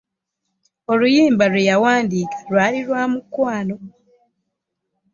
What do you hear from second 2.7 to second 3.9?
lwa mukwano.